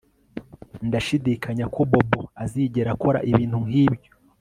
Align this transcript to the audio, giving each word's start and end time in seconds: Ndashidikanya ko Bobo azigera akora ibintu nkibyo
Ndashidikanya 0.87 1.65
ko 1.73 1.81
Bobo 1.91 2.21
azigera 2.43 2.89
akora 2.95 3.19
ibintu 3.29 3.57
nkibyo 3.67 4.11